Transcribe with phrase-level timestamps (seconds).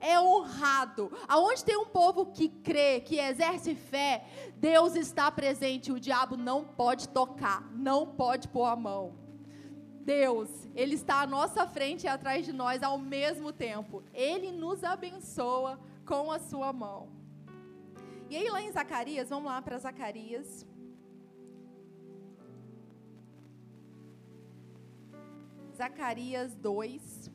[0.00, 1.12] é honrado.
[1.28, 4.24] Aonde tem um povo que crê, que exerce fé,
[4.56, 5.92] Deus está presente.
[5.92, 9.14] O diabo não pode tocar, não pode pôr a mão.
[10.02, 14.02] Deus, Ele está à nossa frente e atrás de nós ao mesmo tempo.
[14.12, 17.08] Ele nos abençoa com a sua mão.
[18.30, 20.66] E aí, lá em Zacarias, vamos lá para Zacarias.
[25.76, 27.30] Zacarias 2.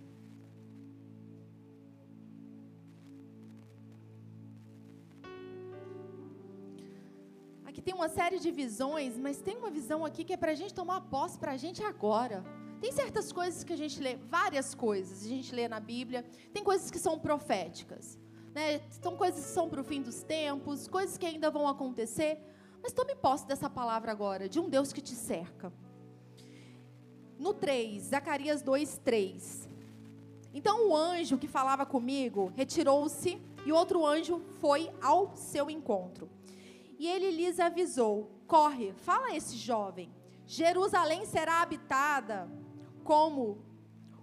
[7.76, 10.56] Aqui tem uma série de visões, mas tem uma visão aqui que é para a
[10.56, 12.42] gente tomar posse para a gente agora.
[12.80, 16.64] Tem certas coisas que a gente lê, várias coisas a gente lê na Bíblia, tem
[16.64, 18.18] coisas que são proféticas.
[18.54, 18.80] Né?
[19.02, 22.40] São coisas que são para o fim dos tempos, coisas que ainda vão acontecer.
[22.82, 25.74] Mas tome posse dessa palavra agora, de um Deus que te cerca.
[27.38, 29.68] No 3, Zacarias 2, 3.
[30.54, 36.30] Então o anjo que falava comigo retirou-se e outro anjo foi ao seu encontro.
[36.98, 40.14] E ele lhes avisou: Corre, fala a esse jovem.
[40.46, 42.50] Jerusalém será habitada
[43.04, 43.64] como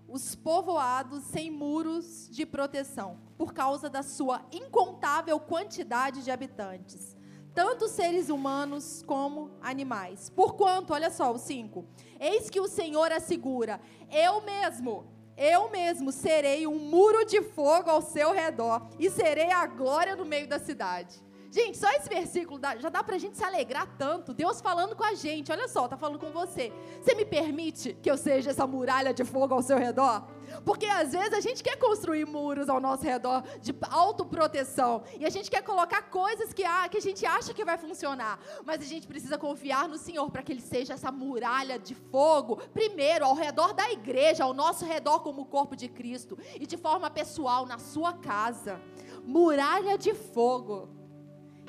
[0.08, 7.16] os povoados sem muros de proteção, por causa da sua incontável quantidade de habitantes,
[7.54, 10.28] tanto seres humanos como animais.
[10.30, 11.84] Porquanto, olha só, o 5:
[12.20, 18.02] Eis que o Senhor assegura: Eu mesmo, eu mesmo serei um muro de fogo ao
[18.02, 21.22] seu redor e serei a glória no meio da cidade.
[21.52, 24.32] Gente, só esse versículo já dá para a gente se alegrar tanto.
[24.32, 25.52] Deus falando com a gente.
[25.52, 26.72] Olha só, tá falando com você.
[26.98, 30.26] Você me permite que eu seja essa muralha de fogo ao seu redor?
[30.64, 35.02] Porque às vezes a gente quer construir muros ao nosso redor de autoproteção.
[35.20, 38.40] E a gente quer colocar coisas que, ah, que a gente acha que vai funcionar.
[38.64, 42.56] Mas a gente precisa confiar no Senhor para que Ele seja essa muralha de fogo,
[42.72, 46.38] primeiro, ao redor da igreja, ao nosso redor como corpo de Cristo.
[46.54, 48.80] E de forma pessoal, na sua casa.
[49.22, 51.01] Muralha de fogo.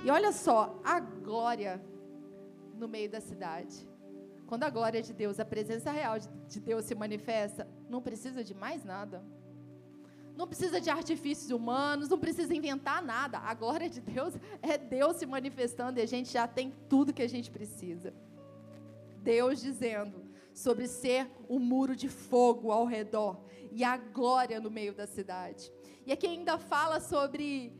[0.06, 1.82] E olha só, a glória
[2.76, 3.88] no meio da cidade.
[4.46, 8.54] Quando a glória de Deus, a presença real de Deus se manifesta, não precisa de
[8.54, 9.24] mais nada.
[10.36, 13.38] Não precisa de artifícios humanos, não precisa inventar nada.
[13.40, 17.22] A glória de Deus é Deus se manifestando e a gente já tem tudo que
[17.22, 18.14] a gente precisa.
[19.20, 20.22] Deus dizendo
[20.54, 23.40] sobre ser um muro de fogo ao redor
[23.72, 25.72] e a glória no meio da cidade.
[26.06, 27.72] E aqui ainda fala sobre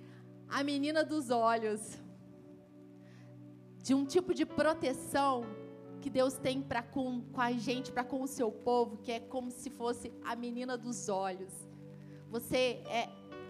[0.48, 2.02] a menina dos olhos
[3.84, 5.44] de um tipo de proteção
[6.02, 9.20] que Deus tem para com, com a gente, para com o seu povo, que é
[9.20, 11.54] como se fosse a menina dos olhos.
[12.32, 13.10] Você é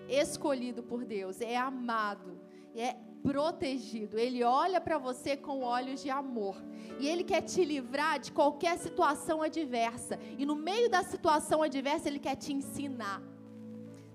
[0.10, 2.40] escolhido por Deus, é amado,
[2.76, 4.18] é protegido.
[4.18, 6.58] Ele olha para você com olhos de amor.
[7.00, 10.20] E ele quer te livrar de qualquer situação adversa.
[10.38, 13.22] E no meio da situação adversa, ele quer te ensinar.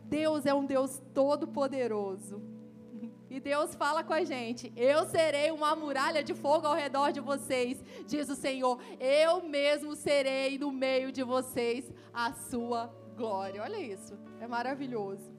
[0.04, 2.42] Deus é um Deus todo-poderoso.
[3.30, 7.20] E Deus fala com a gente: Eu serei uma muralha de fogo ao redor de
[7.20, 8.80] vocês, diz o Senhor.
[8.98, 12.86] Eu mesmo serei no meio de vocês a sua
[13.16, 13.62] glória.
[13.62, 15.37] Olha isso, é maravilhoso.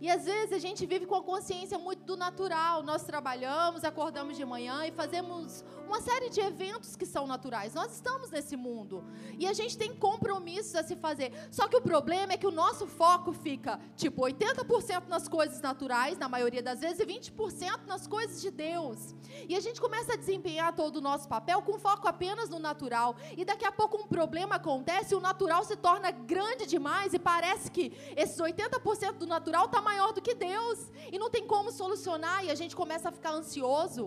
[0.00, 2.82] E às vezes a gente vive com a consciência muito do natural.
[2.82, 7.74] Nós trabalhamos, acordamos de manhã e fazemos uma série de eventos que são naturais.
[7.74, 9.04] Nós estamos nesse mundo
[9.38, 11.32] e a gente tem compromissos a se fazer.
[11.50, 16.16] Só que o problema é que o nosso foco fica tipo 80% nas coisas naturais,
[16.16, 19.16] na maioria das vezes, e 20% nas coisas de Deus.
[19.48, 23.16] E a gente começa a desempenhar todo o nosso papel com foco apenas no natural.
[23.36, 27.18] E daqui a pouco um problema acontece, e o natural se torna grande demais e
[27.18, 30.78] parece que esses 80% do natural está maior do que Deus
[31.12, 34.04] e não tem como solucionar e a gente começa a ficar ansioso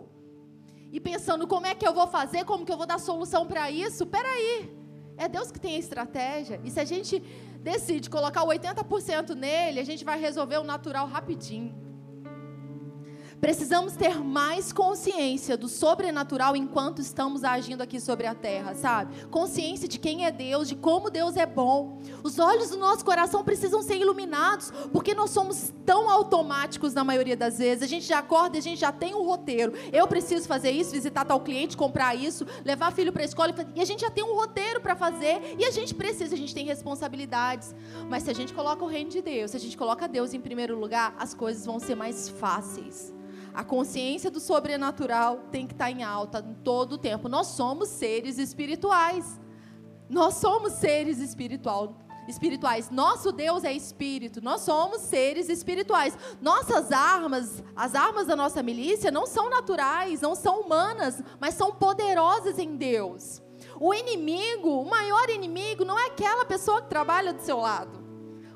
[0.96, 3.66] e pensando como é que eu vou fazer, como que eu vou dar solução para
[3.72, 4.06] isso.
[4.06, 4.54] Peraí,
[5.18, 6.60] é Deus que tem a estratégia.
[6.66, 7.20] E se a gente
[7.72, 11.72] decide colocar o 80% nele, a gente vai resolver o natural rapidinho.
[13.42, 19.26] Precisamos ter mais consciência do sobrenatural enquanto estamos agindo aqui sobre a terra, sabe?
[19.32, 22.00] Consciência de quem é Deus, de como Deus é bom.
[22.24, 27.36] Os olhos do nosso coração precisam ser iluminados, porque nós somos tão automáticos na maioria
[27.36, 27.82] das vezes.
[27.82, 29.74] A gente já acorda, a gente já tem um roteiro.
[29.92, 33.82] Eu preciso fazer isso, visitar tal cliente, comprar isso, levar filho para a escola, e
[33.82, 36.64] a gente já tem um roteiro para fazer, e a gente precisa, a gente tem
[36.64, 37.74] responsabilidades.
[38.08, 40.40] Mas se a gente coloca o reino de Deus, se a gente coloca Deus em
[40.40, 43.12] primeiro lugar, as coisas vão ser mais fáceis.
[43.54, 47.28] A consciência do sobrenatural tem que estar em alta em todo o tempo.
[47.28, 49.40] Nós somos seres espirituais.
[50.10, 52.90] Nós somos seres espiritual, espirituais.
[52.90, 54.42] Nosso Deus é espírito.
[54.42, 56.18] Nós somos seres espirituais.
[56.42, 61.72] Nossas armas, as armas da nossa milícia, não são naturais, não são humanas, mas são
[61.72, 63.42] poderosas em Deus.
[63.80, 68.01] O inimigo, o maior inimigo, não é aquela pessoa que trabalha do seu lado.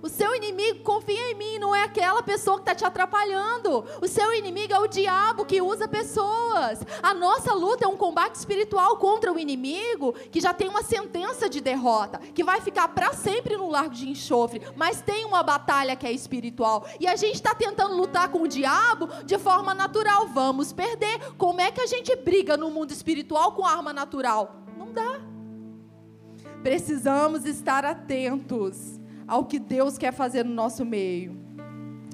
[0.02, 3.84] O seu inimigo confia em mim, não é aquela pessoa que está te atrapalhando.
[4.02, 6.80] O seu inimigo é o diabo que usa pessoas.
[7.02, 11.50] A nossa luta é um combate espiritual contra o inimigo que já tem uma sentença
[11.50, 14.62] de derrota, que vai ficar para sempre no largo de enxofre.
[14.76, 16.86] Mas tem uma batalha que é espiritual.
[17.00, 20.28] E a gente está tentando lutar com o diabo de forma natural.
[20.28, 21.34] Vamos perder.
[21.38, 24.56] Como é que a gente briga no mundo espiritual com arma natural?
[24.78, 25.20] Não dá.
[26.62, 31.38] Precisamos estar atentos ao que Deus quer fazer no nosso meio.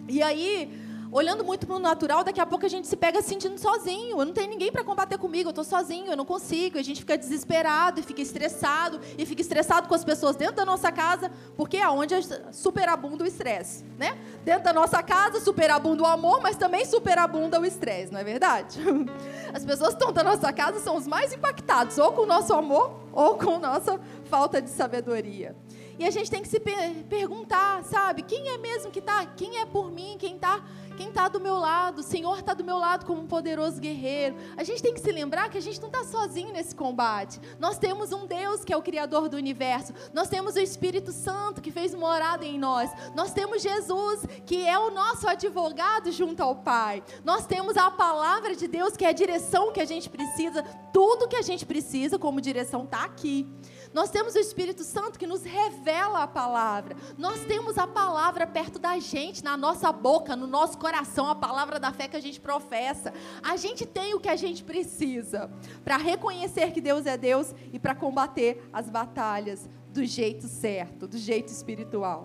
[0.08, 0.70] E aí,
[1.12, 4.20] olhando muito para o natural, daqui a pouco a gente se pega sentindo sozinho.
[4.20, 6.78] Eu não tenho ninguém para combater comigo, eu estou sozinho, eu não consigo.
[6.78, 10.66] A gente fica desesperado e fica estressado, e fica estressado com as pessoas dentro da
[10.66, 12.16] nossa casa, porque é onde
[12.52, 14.18] superabunda o estresse, né?
[14.44, 18.80] Dentro da nossa casa superabunda o amor, mas também superabunda o estresse, não é verdade?
[19.54, 22.54] As pessoas que estão da nossa casa são os mais impactados, ou com o nosso
[22.54, 25.56] amor, ou com a nossa falta de sabedoria.
[26.02, 28.24] E a gente tem que se per perguntar, sabe?
[28.24, 29.24] Quem é mesmo que está?
[29.24, 30.18] Quem é por mim?
[30.18, 30.60] Quem está
[31.02, 32.00] quem está do meu lado?
[32.00, 34.36] O Senhor está do meu lado como um poderoso guerreiro.
[34.56, 37.40] A gente tem que se lembrar que a gente não está sozinho nesse combate.
[37.60, 39.94] Nós temos um Deus que é o Criador do universo.
[40.14, 42.92] Nós temos o Espírito Santo que fez morada em nós.
[43.16, 47.02] Nós temos Jesus que é o nosso advogado junto ao Pai.
[47.24, 50.62] Nós temos a palavra de Deus que é a direção que a gente precisa.
[50.94, 53.48] Tudo que a gente precisa como direção está aqui.
[53.94, 56.96] Nós temos o Espírito Santo que nos revela a palavra.
[57.18, 61.80] Nós temos a palavra perto da gente, na nossa boca, no nosso coração, a palavra
[61.80, 63.14] da fé que a gente professa.
[63.44, 65.52] A gente tem o que a gente precisa
[65.84, 71.18] para reconhecer que Deus é Deus e para combater as batalhas do jeito certo, do
[71.18, 72.24] jeito espiritual.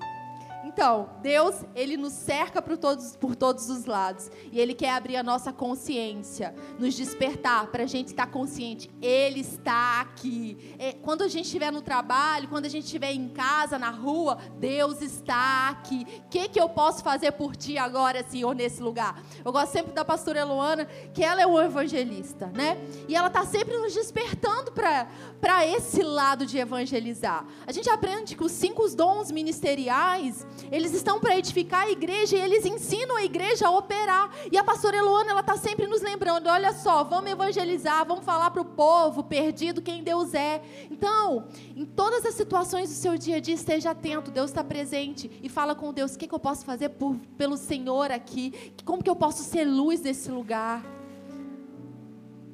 [0.77, 4.31] Então, Deus, ele nos cerca por todos, por todos os lados.
[4.53, 8.91] E ele quer abrir a nossa consciência, nos despertar para a gente estar consciente.
[9.01, 10.77] Ele está aqui.
[10.79, 14.37] É, quando a gente estiver no trabalho, quando a gente estiver em casa, na rua,
[14.59, 16.07] Deus está aqui.
[16.27, 19.23] O que, que eu posso fazer por ti agora, Senhor, nesse lugar?
[19.43, 20.85] Eu gosto sempre da pastora Eloana,
[21.15, 22.77] que ela é uma evangelista, né?
[23.09, 27.47] E ela está sempre nos despertando para esse lado de evangelizar.
[27.67, 32.41] A gente aprende que os cinco dons ministeriais eles estão para edificar a igreja e
[32.41, 34.31] eles ensinam a igreja a operar.
[34.51, 38.51] E a pastora Eloana, ela está sempre nos lembrando: olha só, vamos evangelizar, vamos falar
[38.51, 40.63] para o povo perdido quem Deus é.
[40.91, 44.31] Então, em todas as situações do seu dia a dia, esteja atento.
[44.31, 47.57] Deus está presente e fala com Deus: o que, que eu posso fazer por, pelo
[47.57, 48.73] Senhor aqui?
[48.85, 50.85] Como que eu posso ser luz nesse lugar?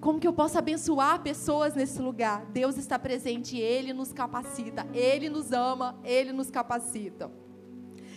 [0.03, 2.45] Como que eu posso abençoar pessoas nesse lugar?
[2.47, 7.31] Deus está presente, Ele nos capacita, Ele nos ama, Ele nos capacita.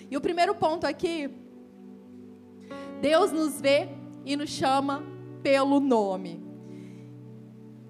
[0.10, 1.30] E o primeiro ponto aqui,
[3.02, 3.90] Deus nos vê
[4.24, 5.04] e nos chama
[5.42, 6.44] pelo nome.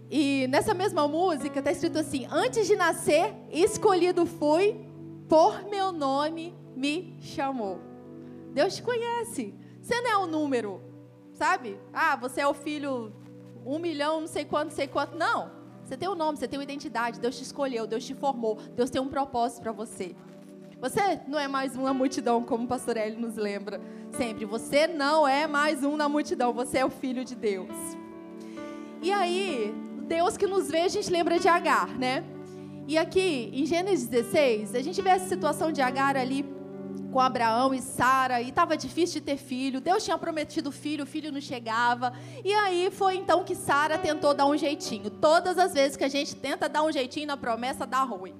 [0.09, 4.79] E nessa mesma música está escrito assim: Antes de nascer, escolhido fui,
[5.27, 7.79] por meu nome me chamou.
[8.53, 9.53] Deus te conhece.
[9.81, 10.81] Você não é um número,
[11.33, 11.77] sabe?
[11.93, 13.13] Ah, você é o filho
[13.65, 15.17] um milhão, não sei quanto, não sei quanto.
[15.17, 15.51] Não.
[15.83, 17.19] Você tem um nome, você tem uma identidade.
[17.19, 18.55] Deus te escolheu, Deus te formou.
[18.75, 20.15] Deus tem um propósito para você.
[20.79, 23.79] Você não é mais um na multidão, como o pastor Eli nos lembra
[24.11, 24.45] sempre.
[24.45, 27.69] Você não é mais um na multidão, você é o filho de Deus.
[29.01, 29.73] E aí,
[30.07, 32.23] Deus que nos vê, a gente lembra de Agar, né?
[32.87, 36.45] E aqui, em Gênesis 16, a gente vê essa situação de Agar ali
[37.11, 39.79] com Abraão e Sara, e estava difícil de ter filho.
[39.79, 42.11] Deus tinha prometido filho, o filho não chegava.
[42.43, 45.09] E aí foi então que Sara tentou dar um jeitinho.
[45.09, 48.33] Todas as vezes que a gente tenta dar um jeitinho na promessa, dá ruim.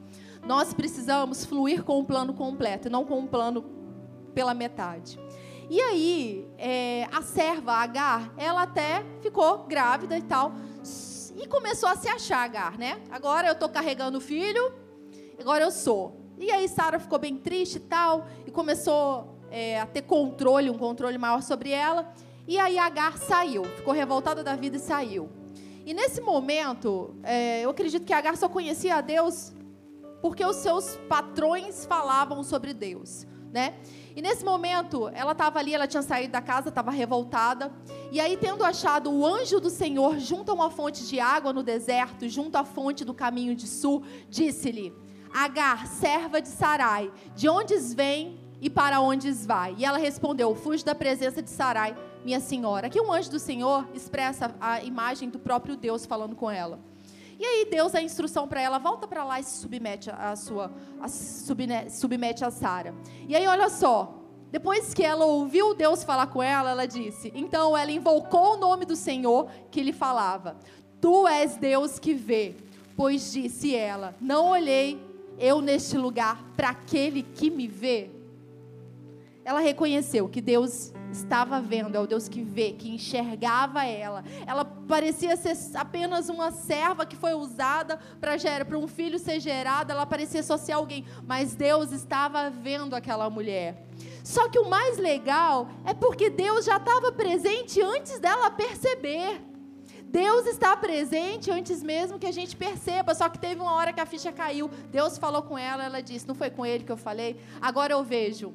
[0.45, 3.65] Nós precisamos fluir com o plano completo, não com o plano
[4.33, 5.19] pela metade.
[5.69, 10.53] E aí, é, a serva Agar, ela até ficou grávida e tal,
[11.35, 13.01] e começou a se achar Agar, né?
[13.09, 14.71] Agora eu estou carregando o filho,
[15.39, 16.21] agora eu sou.
[16.37, 20.77] E aí Sara ficou bem triste e tal, e começou é, a ter controle, um
[20.77, 22.13] controle maior sobre ela.
[22.47, 25.27] E aí Agar saiu, ficou revoltada da vida e saiu.
[25.83, 29.54] E nesse momento, é, eu acredito que Agar só conhecia a Deus
[30.25, 33.75] porque os seus patrões falavam sobre Deus, né?
[34.15, 37.71] E nesse momento, ela estava ali, ela tinha saído da casa, estava revoltada.
[38.11, 41.61] E aí, tendo achado o anjo do Senhor junto a uma fonte de água no
[41.61, 44.91] deserto, junto à fonte do caminho de sul, disse-lhe:
[45.31, 49.75] Agar, serva de Sarai, de onde vem e para onde vai?
[49.77, 52.87] E ela respondeu: Fujo da presença de Sarai, minha senhora.
[52.87, 56.79] Aqui um anjo do Senhor expressa a imagem do próprio Deus falando com ela.
[57.39, 60.35] E aí Deus dá a instrução para ela, volta para lá e se submete a
[60.35, 62.93] sua, a, submete a Sara.
[63.27, 67.75] E aí olha só, depois que ela ouviu Deus falar com ela, ela disse: Então
[67.75, 70.55] ela invocou o nome do Senhor que lhe falava:
[71.01, 72.55] Tu és Deus que vê.
[72.95, 75.03] Pois disse ela: Não olhei
[75.37, 78.09] eu neste lugar para aquele que me vê.
[79.43, 84.23] ela reconheceu que Deus estava vendo, é o Deus que vê, que enxergava ela.
[84.45, 90.05] Ela parecia ser apenas uma serva que foi usada para um filho ser gerado, ela
[90.05, 93.87] parecia só ser alguém, mas Deus estava vendo aquela mulher.
[94.23, 99.41] Só que o mais legal é porque Deus já estava presente antes dela perceber.
[100.05, 103.13] Deus está presente antes mesmo que a gente perceba.
[103.13, 104.69] Só que teve uma hora que a ficha caiu.
[104.89, 107.37] Deus falou com ela, ela disse: Não foi com ele que eu falei?
[107.61, 108.53] Agora eu vejo.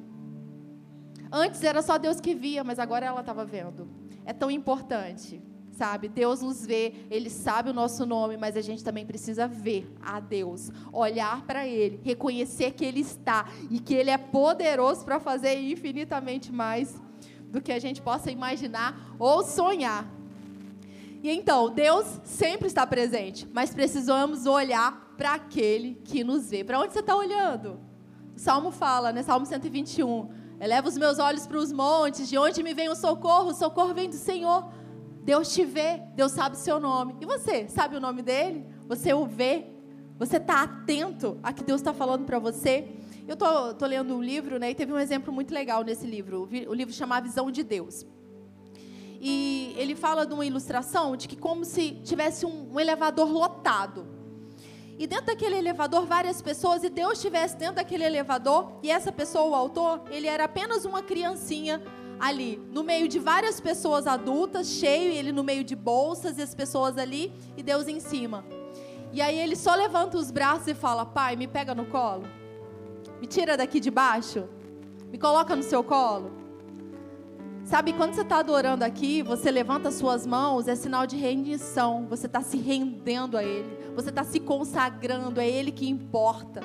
[1.31, 3.87] Antes era só Deus que via, mas agora ela estava vendo.
[4.25, 6.09] É tão importante, sabe?
[6.09, 10.19] Deus nos vê, Ele sabe o nosso nome, mas a gente também precisa ver a
[10.19, 15.57] Deus, olhar para Ele, reconhecer que Ele está e que Ele é poderoso para fazer
[15.59, 17.01] infinitamente mais
[17.45, 20.05] do que a gente possa imaginar ou sonhar.
[21.23, 26.63] E então, Deus sempre está presente, mas precisamos olhar para aquele que nos vê.
[26.63, 27.79] Para onde você está olhando?
[28.35, 29.21] O Salmo fala, né?
[29.21, 30.40] Salmo 121.
[30.61, 33.49] Eleva os meus olhos para os montes, de onde me vem o socorro?
[33.49, 34.71] O socorro vem do Senhor.
[35.23, 37.15] Deus te vê, Deus sabe o seu nome.
[37.19, 38.63] E você, sabe o nome dele?
[38.87, 39.65] Você o vê?
[40.19, 42.87] Você está atento a que Deus está falando para você?
[43.27, 44.69] Eu tô, tô lendo um livro, né?
[44.69, 46.47] E teve um exemplo muito legal nesse livro.
[46.67, 48.05] O livro chama A Visão de Deus.
[49.19, 54.05] E ele fala de uma ilustração de que como se tivesse um, um elevador lotado
[55.01, 59.45] e dentro daquele elevador várias pessoas, e Deus estivesse dentro daquele elevador, e essa pessoa,
[59.49, 61.81] o autor, ele era apenas uma criancinha
[62.19, 66.53] ali, no meio de várias pessoas adultas, cheio, ele no meio de bolsas e as
[66.53, 68.45] pessoas ali, e Deus em cima.
[69.11, 72.27] E aí ele só levanta os braços e fala: Pai, me pega no colo,
[73.19, 74.47] me tira daqui de baixo,
[75.11, 76.31] me coloca no seu colo.
[77.65, 82.27] Sabe, quando você está adorando aqui, você levanta suas mãos, é sinal de rendição, você
[82.27, 86.61] está se rendendo a Ele você está se consagrando, é Ele que importa.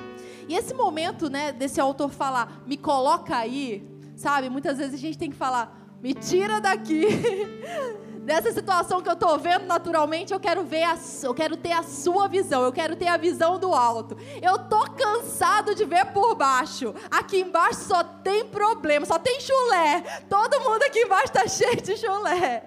[0.47, 4.49] E esse momento, né, desse autor falar, me coloca aí, sabe?
[4.49, 7.05] Muitas vezes a gente tem que falar, me tira daqui.
[8.27, 11.81] Dessa situação que eu estou vendo naturalmente, eu quero ver, a, eu quero ter a
[11.81, 14.17] sua visão, eu quero ter a visão do alto.
[14.41, 16.93] Eu tô cansado de ver por baixo.
[17.09, 20.01] Aqui embaixo só tem problema, só tem chulé.
[20.27, 22.65] Todo mundo aqui embaixo está cheio de chulé.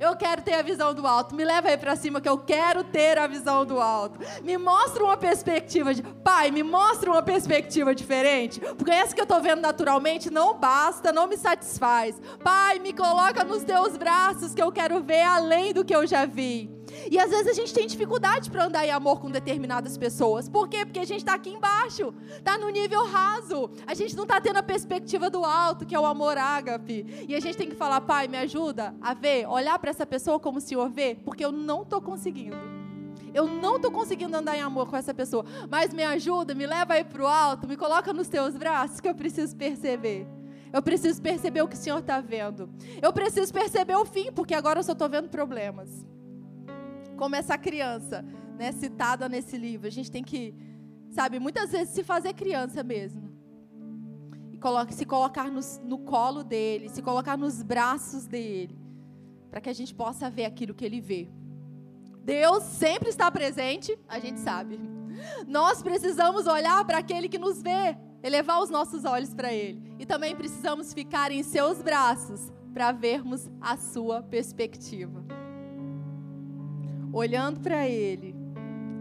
[0.00, 1.34] Eu quero ter a visão do alto.
[1.34, 4.18] Me leva aí para cima que eu quero ter a visão do alto.
[4.42, 9.24] Me mostra uma perspectiva de, pai, me mostra uma perspectiva diferente, porque essa que eu
[9.24, 12.20] estou vendo naturalmente não basta, não me satisfaz.
[12.42, 16.24] Pai, me coloca nos teus braços que eu quero ver além do que eu já
[16.24, 16.73] vi.
[17.10, 20.48] E às vezes a gente tem dificuldade para andar em amor com determinadas pessoas.
[20.48, 20.84] Por quê?
[20.84, 23.70] Porque a gente está aqui embaixo, está no nível raso.
[23.86, 27.24] A gente não está tendo a perspectiva do alto, que é o amor ágape.
[27.28, 30.38] E a gente tem que falar, pai, me ajuda a ver, olhar para essa pessoa
[30.38, 32.56] como o Senhor vê, porque eu não estou conseguindo.
[33.32, 35.44] Eu não estou conseguindo andar em amor com essa pessoa.
[35.68, 39.08] Mas me ajuda, me leva aí para o alto, me coloca nos teus braços, que
[39.08, 40.26] eu preciso perceber.
[40.72, 42.70] Eu preciso perceber o que o Senhor está vendo.
[43.02, 46.04] Eu preciso perceber o fim, porque agora eu só estou vendo problemas
[47.16, 48.24] como essa criança,
[48.58, 49.86] né, citada nesse livro.
[49.86, 50.54] A gente tem que,
[51.10, 53.32] sabe, muitas vezes se fazer criança mesmo.
[54.52, 58.78] E se colocar no, no colo dele, se colocar nos braços dele,
[59.50, 61.28] para que a gente possa ver aquilo que ele vê.
[62.24, 64.80] Deus sempre está presente, a gente sabe.
[65.46, 69.94] Nós precisamos olhar para aquele que nos vê, elevar os nossos olhos para ele.
[69.98, 75.33] E também precisamos ficar em seus braços para vermos a sua perspectiva
[77.14, 78.34] olhando para Ele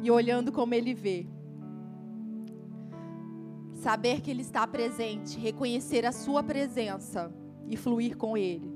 [0.01, 1.25] e olhando como Ele vê.
[3.73, 7.33] Saber que Ele está presente, reconhecer a Sua presença
[7.67, 8.72] e fluir com Ele.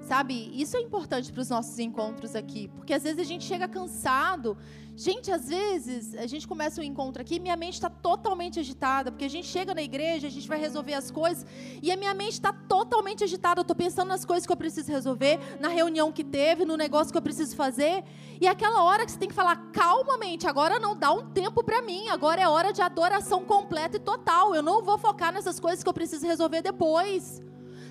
[0.00, 3.68] Sabe, isso é importante para os nossos encontros aqui, porque às vezes a gente chega
[3.68, 4.56] cansado
[5.02, 9.24] Gente, às vezes a gente começa um encontro aqui, minha mente está totalmente agitada, porque
[9.24, 11.46] a gente chega na igreja, a gente vai resolver as coisas
[11.82, 13.60] e a minha mente está totalmente agitada.
[13.60, 17.12] Eu estou pensando nas coisas que eu preciso resolver, na reunião que teve, no negócio
[17.12, 18.04] que eu preciso fazer.
[18.38, 21.80] E aquela hora que você tem que falar calmamente, agora não dá um tempo para
[21.80, 24.54] mim, agora é hora de adoração completa e total.
[24.54, 27.40] Eu não vou focar nessas coisas que eu preciso resolver depois.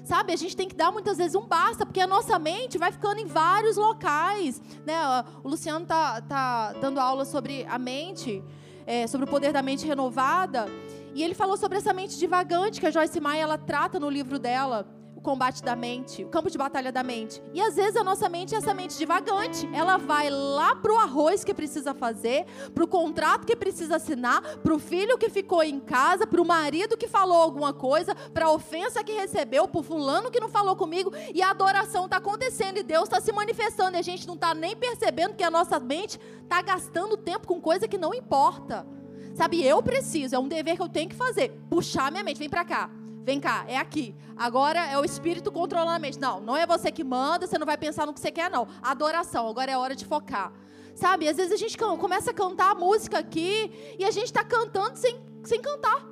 [0.10, 2.92] Sabe, a gente tem que dar muitas vezes um basta, porque a nossa mente vai
[2.92, 4.60] ficando em vários locais.
[4.84, 4.96] Né?
[5.44, 8.44] O Luciano tá, tá dando aula sobre a mente,
[8.88, 10.66] é, sobre o poder da mente renovada.
[11.14, 14.40] E ele falou sobre essa mente divagante que a Joyce Meyer ela trata no livro
[14.40, 14.84] dela
[15.20, 17.44] o combate da mente, o campo de batalha da mente.
[17.54, 19.70] E às vezes a nossa mente é essa mente divagante.
[19.74, 25.18] Ela vai lá pro arroz que precisa fazer, pro contrato que precisa assinar, pro filho
[25.18, 29.84] que ficou em casa, pro marido que falou alguma coisa, pra ofensa que recebeu, pro
[29.84, 33.98] fulano que não falou comigo, e a adoração está acontecendo e Deus está se manifestando
[33.98, 37.60] e a gente não está nem percebendo que a nossa mente está gastando tempo com
[37.60, 38.88] coisa que não importa.
[39.36, 41.50] Sabe, eu preciso, é um dever que eu tenho que fazer.
[41.70, 42.99] Puxar minha mente, vem para cá
[43.30, 44.16] Vem cá, é aqui.
[44.36, 46.20] Agora é o Espírito controlando a mente.
[46.20, 48.68] Não, não é você que manda, você não vai pensar no que você quer, não.
[48.82, 50.52] Adoração, agora é hora de focar.
[50.96, 54.44] Sabe, às vezes a gente começa a cantar a música aqui e a gente está
[54.44, 56.04] cantando sem, sem cantar.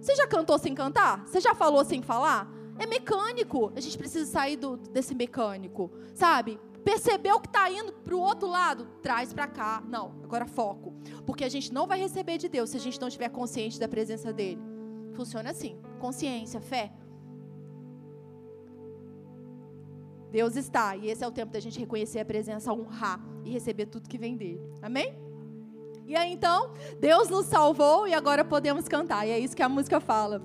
[0.00, 1.24] Você já cantou sem cantar?
[1.24, 2.50] Você já falou sem falar?
[2.76, 3.72] É mecânico.
[3.76, 6.58] A gente precisa sair do, desse mecânico, sabe?
[6.84, 8.88] Percebeu que está indo para o outro lado?
[9.00, 9.80] Traz para cá.
[9.88, 10.92] Não, agora foco.
[11.24, 13.86] Porque a gente não vai receber de Deus se a gente não estiver consciente da
[13.86, 14.73] presença dEle.
[15.14, 16.92] Funciona assim: consciência, fé.
[20.30, 23.86] Deus está, e esse é o tempo da gente reconhecer a presença, honrar e receber
[23.86, 24.60] tudo que vem dele.
[24.82, 25.14] Amém?
[26.06, 29.26] E aí então, Deus nos salvou e agora podemos cantar.
[29.26, 30.42] E é isso que a música fala.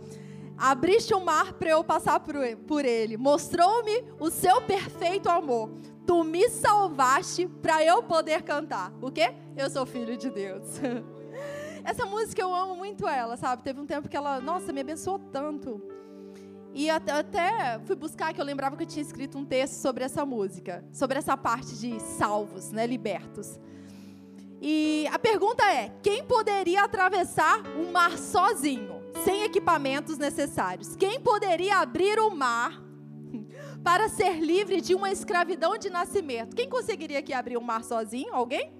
[0.56, 3.18] Abriste o mar para eu passar por ele.
[3.18, 5.72] Mostrou-me o seu perfeito amor.
[6.06, 8.94] Tu me salvaste para eu poder cantar.
[9.02, 9.34] O quê?
[9.58, 10.80] Eu sou filho de Deus.
[11.84, 13.64] Essa música eu amo muito ela, sabe?
[13.64, 15.82] Teve um tempo que ela, nossa, me abençoou tanto.
[16.74, 20.26] E até, fui buscar que eu lembrava que eu tinha escrito um texto sobre essa
[20.26, 23.60] música, sobre essa parte de salvos, né, libertos.
[24.62, 29.00] E a pergunta é: quem poderia atravessar um mar sozinho?
[29.24, 30.96] sem equipamentos necessários.
[30.96, 32.82] Quem poderia abrir o mar
[33.84, 36.56] para ser livre de uma escravidão de nascimento?
[36.56, 38.34] Quem conseguiria aqui abrir o mar sozinho?
[38.34, 38.79] Alguém?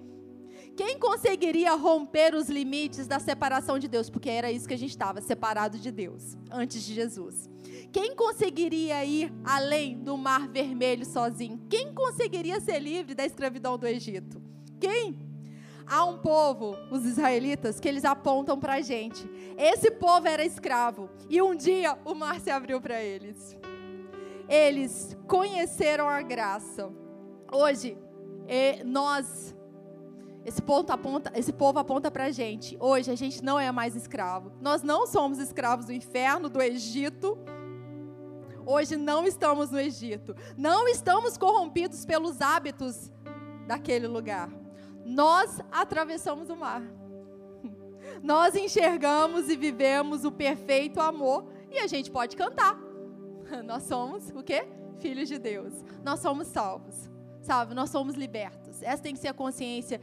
[0.80, 4.08] Quem conseguiria romper os limites da separação de Deus?
[4.08, 7.50] Porque era isso que a gente estava, separado de Deus, antes de Jesus.
[7.92, 11.60] Quem conseguiria ir além do mar vermelho sozinho?
[11.68, 14.40] Quem conseguiria ser livre da escravidão do Egito?
[14.80, 15.18] Quem?
[15.86, 19.28] há um povo, os israelitas, que eles apontam para a gente.
[19.58, 23.54] Esse povo era escravo e um dia o mar se abriu para eles.
[24.48, 26.90] Eles conheceram a graça.
[27.52, 27.98] Hoje,
[28.86, 29.54] nós,
[30.44, 32.76] esse, ponto aponta, esse povo aponta para a gente.
[32.80, 34.52] Hoje a gente não é mais escravo.
[34.60, 37.38] Nós não somos escravos do inferno, do Egito.
[38.64, 40.34] Hoje não estamos no Egito.
[40.56, 43.10] Não estamos corrompidos pelos hábitos
[43.66, 44.50] daquele lugar
[45.10, 46.82] nós atravessamos o mar.
[48.22, 52.78] Nós enxergamos e vivemos o perfeito amor e a gente pode cantar.
[53.64, 54.66] Nós somos o quê?
[54.98, 55.72] Filhos de Deus.
[56.04, 57.10] Nós somos salvos.
[57.42, 57.74] Sabe?
[57.74, 58.82] Nós somos libertos.
[58.82, 60.00] Essa tem que ser a consciência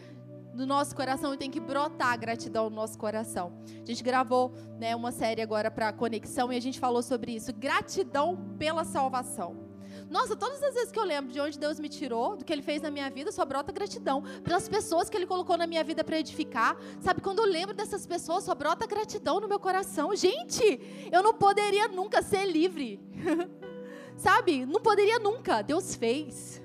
[0.57, 3.53] do nosso coração e tem que brotar gratidão no nosso coração.
[3.81, 7.53] A gente gravou né, uma série agora para conexão e a gente falou sobre isso.
[7.53, 9.67] Gratidão pela salvação.
[10.09, 12.61] Nossa, todas as vezes que eu lembro de onde Deus me tirou, do que Ele
[12.61, 14.23] fez na minha vida, só brota gratidão.
[14.43, 16.77] Pelas pessoas que Ele colocou na minha vida para edificar.
[16.99, 20.15] Sabe, quando eu lembro dessas pessoas, só brota gratidão no meu coração.
[20.15, 20.79] Gente,
[21.11, 22.99] eu não poderia nunca ser livre.
[24.17, 25.61] Sabe, não poderia nunca.
[25.61, 26.61] Deus fez.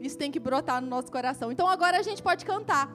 [0.00, 1.50] Isso tem que brotar no nosso coração.
[1.50, 2.90] Então agora a gente pode cantar.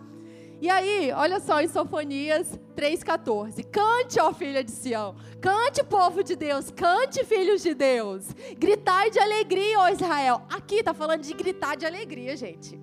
[0.62, 3.66] E aí, olha só em Sofonias 3,14.
[3.72, 5.16] Cante, ó filha de Sião.
[5.42, 6.70] Cante, povo de Deus.
[6.70, 8.28] Cante, filhos de Deus.
[8.60, 10.44] Gritai de alegria, ó Israel.
[10.52, 12.80] Aqui está falando de gritar de alegria, gente.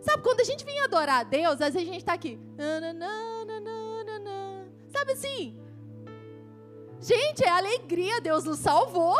[0.00, 2.38] Sabe, quando a gente vem adorar a Deus, às vezes a gente está aqui.
[4.88, 5.58] Sabe assim?
[7.00, 8.20] Gente, é alegria.
[8.20, 9.16] Deus nos salvou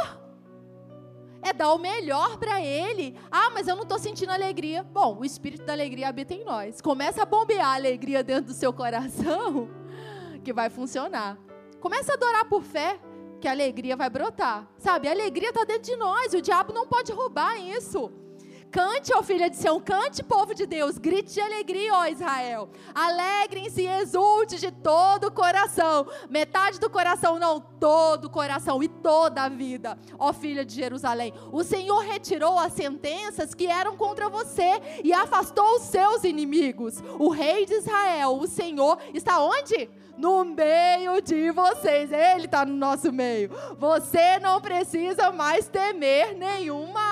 [1.43, 3.17] é dar o melhor para Ele.
[3.31, 4.83] Ah, mas eu não estou sentindo alegria.
[4.83, 6.81] Bom, o Espírito da alegria habita em nós.
[6.81, 9.69] Começa a bombear a alegria dentro do seu coração,
[10.45, 11.39] que vai funcionar.
[11.81, 12.99] Começa a adorar por fé,
[13.41, 14.69] que a alegria vai brotar.
[14.79, 16.35] Sabe, a alegria está dentro de nós.
[16.35, 18.13] O diabo não pode roubar isso.
[18.77, 22.69] Cante, ó filha de Sião, cante, povo de Deus, grite de alegria, ó Israel.
[22.95, 26.07] Alegrem-se e exulte de todo o coração.
[26.29, 31.33] Metade do coração, não, todo o coração e toda a vida, ó filha de Jerusalém.
[31.51, 37.03] O Senhor retirou as sentenças que eram contra você e afastou os seus inimigos.
[37.19, 39.89] O rei de Israel, o Senhor, está onde?
[40.17, 42.11] no meio de vocês.
[42.11, 43.51] Ele está no nosso meio.
[43.79, 47.06] Você não precisa mais temer nenhum mal.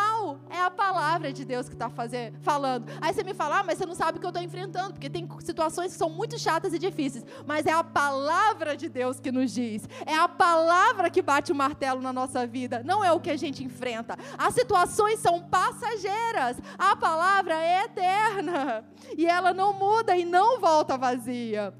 [0.54, 2.86] É a palavra de Deus que está falando.
[3.00, 5.10] Aí você me fala, ah, mas você não sabe o que eu estou enfrentando, porque
[5.10, 7.24] tem situações que são muito chatas e difíceis.
[7.44, 9.88] Mas é a palavra de Deus que nos diz.
[10.06, 12.82] É a palavra que bate o martelo na nossa vida.
[12.84, 14.16] Não é o que a gente enfrenta.
[14.38, 16.56] As situações são passageiras.
[16.78, 18.84] A palavra é eterna.
[19.18, 21.74] E ela não muda e não volta vazia.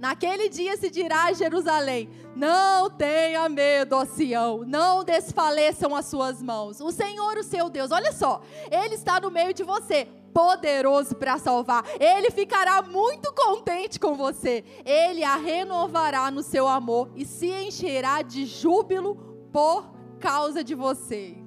[0.00, 6.42] Naquele dia se dirá a Jerusalém: Não tenha medo, ó Sião, não desfaleçam as suas
[6.42, 6.80] mãos.
[6.80, 11.36] O Senhor, o seu Deus, olha só, Ele está no meio de você, poderoso para
[11.36, 11.84] salvar.
[12.00, 14.64] Ele ficará muito contente com você.
[14.86, 19.16] Ele a renovará no seu amor e se encherá de júbilo
[19.52, 21.39] por causa de você.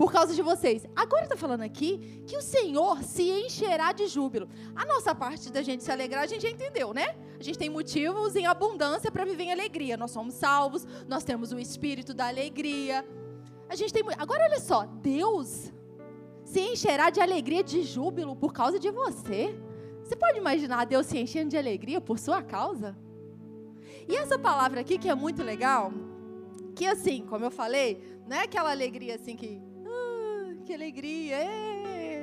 [0.00, 0.86] Por causa de vocês.
[0.96, 4.48] Agora está falando aqui que o Senhor se encherá de júbilo.
[4.74, 7.14] A nossa parte da gente se alegrar, a gente já entendeu, né?
[7.38, 9.98] A gente tem motivos em abundância para viver em alegria.
[9.98, 13.06] Nós somos salvos, nós temos o espírito da alegria.
[13.68, 15.70] A gente tem Agora olha só, Deus
[16.44, 19.54] se encherá de alegria, de júbilo por causa de você.
[20.02, 22.96] Você pode imaginar Deus se enchendo de alegria por sua causa?
[24.08, 25.92] E essa palavra aqui que é muito legal,
[26.74, 29.60] que assim, como eu falei, não é aquela alegria assim que,
[30.70, 31.36] que alegria,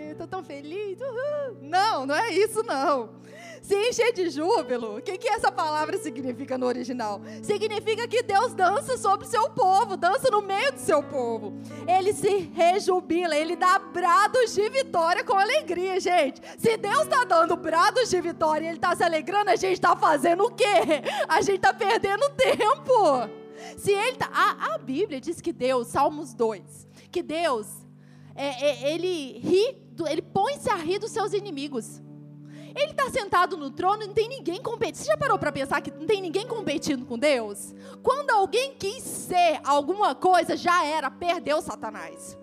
[0.09, 1.57] estou tão feliz, uhul.
[1.61, 3.09] Não, não é isso não.
[3.61, 7.19] Se encher de júbilo, o que, que essa palavra significa no original?
[7.43, 11.59] Significa que Deus dança sobre o seu povo, dança no meio do seu povo.
[11.85, 16.41] Ele se rejubila, ele dá brados de vitória com alegria, gente.
[16.57, 19.93] Se Deus está dando brados de vitória e ele está se alegrando, a gente está
[19.93, 21.03] fazendo o quê?
[21.27, 23.29] A gente está perdendo tempo.
[23.75, 27.86] Se ele tá, a, a Bíblia diz que Deus, Salmos 2, que Deus,
[28.37, 32.01] é, é, ele ri, ele põe-se a rir dos seus inimigos.
[32.75, 35.03] Ele está sentado no trono e não tem ninguém competindo.
[35.03, 37.73] Você já parou para pensar que não tem ninguém competindo com Deus?
[38.03, 42.37] Quando alguém quis ser alguma coisa, já era, perdeu Satanás.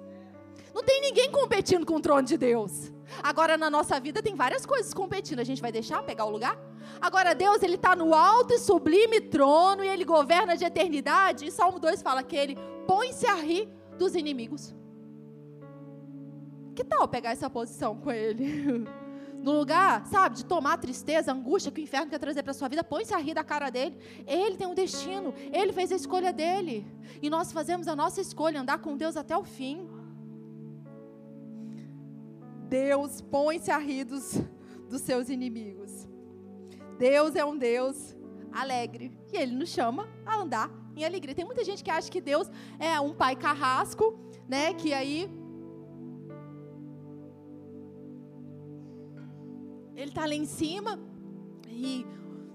[0.74, 2.92] Não tem ninguém competindo com o trono de Deus.
[3.22, 5.38] Agora na nossa vida tem várias coisas competindo.
[5.38, 6.58] A gente vai deixar pegar o lugar?
[7.00, 11.46] Agora Deus, ele está no alto e sublime trono e ele governa de eternidade.
[11.46, 14.74] E Salmo 2 fala que ele põe-se a rir dos inimigos.
[16.74, 18.86] Que tal pegar essa posição com ele?
[19.44, 22.54] no lugar, sabe, de tomar a tristeza, a angústia que o inferno quer trazer para
[22.54, 23.94] sua vida, põe-se a rir da cara dele.
[24.26, 26.86] Ele tem um destino, ele fez a escolha dele.
[27.20, 29.86] E nós fazemos a nossa escolha, andar com Deus até o fim.
[32.70, 34.40] Deus põe-se a rir dos,
[34.88, 36.08] dos seus inimigos.
[36.98, 38.16] Deus é um Deus
[38.50, 39.12] alegre.
[39.30, 41.34] E Ele nos chama a andar em alegria.
[41.34, 44.72] Tem muita gente que acha que Deus é um pai carrasco, né?
[44.72, 45.28] Que aí
[50.04, 51.00] ele está lá em cima
[51.68, 52.06] e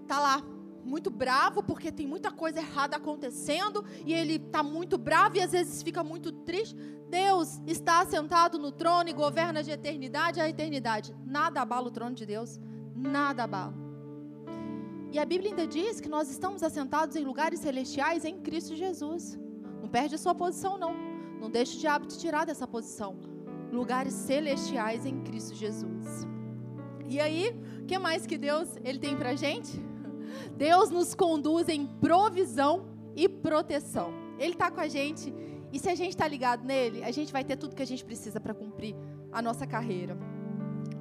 [0.04, 0.44] está lá
[0.84, 5.52] muito bravo porque tem muita coisa errada acontecendo e ele está muito bravo e às
[5.52, 6.76] vezes fica muito triste.
[7.10, 11.16] Deus está sentado no trono e governa de eternidade a eternidade.
[11.26, 12.60] Nada abala o trono de Deus,
[12.96, 13.74] nada abala.
[15.12, 19.40] E a Bíblia ainda diz que nós estamos assentados em lugares celestiais em Cristo Jesus.
[19.82, 20.94] Não perde a sua posição, não.
[21.42, 23.18] Não deixe o diabo te tirar dessa posição.
[23.72, 26.28] Lugares celestiais em Cristo Jesus.
[27.10, 29.84] E aí, o que mais que Deus ele tem para gente?
[30.56, 34.14] Deus nos conduz em provisão e proteção.
[34.38, 35.34] Ele está com a gente
[35.74, 38.06] e se a gente está ligado nele, a gente vai ter tudo que a gente
[38.06, 38.96] precisa para cumprir
[39.32, 40.16] a nossa carreira.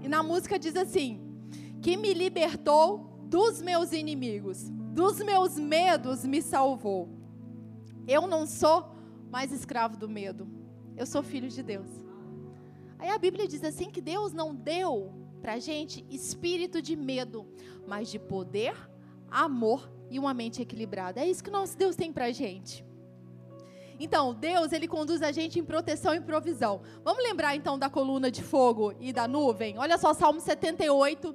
[0.03, 1.21] E na música diz assim:
[1.83, 7.07] que me libertou dos meus inimigos, dos meus medos me salvou.
[8.07, 8.95] Eu não sou
[9.31, 10.49] mais escravo do medo,
[10.97, 11.89] eu sou filho de Deus.
[12.99, 17.47] Aí a Bíblia diz assim que Deus não deu para a gente espírito de medo,
[17.87, 18.75] mas de poder,
[19.31, 21.21] amor e uma mente equilibrada.
[21.21, 22.85] É isso que nosso Deus tem para a gente.
[24.01, 26.81] Então, Deus, ele conduz a gente em proteção e provisão.
[27.03, 29.77] Vamos lembrar então da coluna de fogo e da nuvem?
[29.77, 31.35] Olha só, Salmo 78,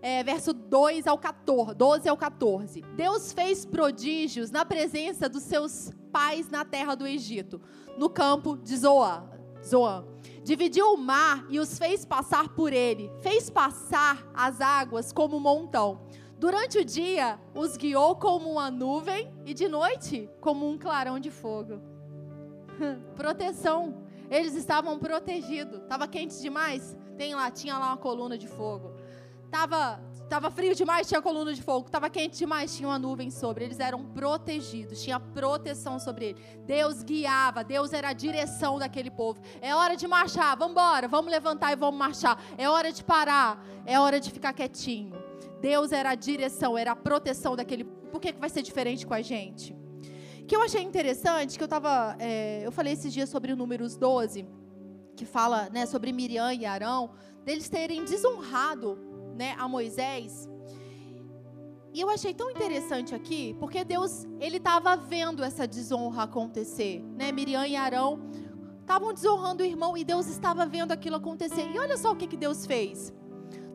[0.00, 2.82] é, verso 2 ao 14, 12 ao 14.
[2.96, 7.60] Deus fez prodígios na presença dos seus pais na terra do Egito,
[7.96, 9.30] no campo de Zoan.
[9.64, 10.11] Zoan
[10.42, 15.40] dividiu o mar e os fez passar por ele, fez passar as águas como um
[15.40, 16.00] montão.
[16.38, 21.30] Durante o dia, os guiou como uma nuvem e de noite, como um clarão de
[21.30, 21.80] fogo.
[23.14, 24.02] Proteção.
[24.28, 25.82] Eles estavam protegidos.
[25.82, 26.96] Estava quente demais?
[27.16, 28.92] Tem lá, tinha lá uma coluna de fogo.
[29.50, 30.02] Tava
[30.32, 31.84] Estava frio demais, tinha coluna de fogo.
[31.84, 33.66] Estava quente demais, tinha uma nuvem sobre.
[33.66, 36.42] Eles eram protegidos, tinha proteção sobre eles.
[36.64, 39.42] Deus guiava, Deus era a direção daquele povo.
[39.60, 42.42] É hora de marchar, vamos embora, vamos levantar e vamos marchar.
[42.56, 45.22] É hora de parar, é hora de ficar quietinho.
[45.60, 48.06] Deus era a direção, era a proteção daquele povo.
[48.12, 49.76] Por que, que vai ser diferente com a gente?
[50.48, 53.96] que eu achei interessante, que eu tava, é, eu falei esses dias sobre o Números
[53.96, 54.46] 12,
[55.14, 57.10] que fala né, sobre Miriam e Arão,
[57.44, 60.48] deles terem desonrado né, a Moisés.
[61.94, 67.30] E eu achei tão interessante aqui, porque Deus, ele estava vendo essa desonra acontecer, né?
[67.30, 68.18] Miriam e Arão
[68.80, 71.70] estavam desonrando o irmão e Deus estava vendo aquilo acontecer.
[71.70, 73.12] E olha só o que, que Deus fez.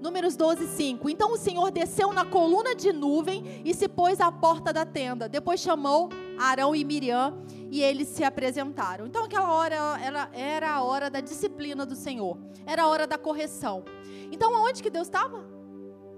[0.02, 1.10] Números 12, 5.
[1.10, 5.30] Então o Senhor desceu na coluna de nuvem e se pôs à porta da tenda.
[5.30, 7.38] Depois chamou Arão e Miriam
[7.71, 9.06] e eles se apresentaram.
[9.06, 12.38] Então aquela hora era, era a hora da disciplina do Senhor.
[12.65, 13.84] Era a hora da correção.
[14.32, 15.45] Então aonde que Deus estava?